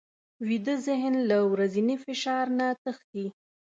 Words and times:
ویده 0.47 0.75
ذهن 0.87 1.13
له 1.29 1.37
ورځني 1.51 1.95
فشار 2.05 2.45
نه 2.59 2.67
تښتي 2.83 3.25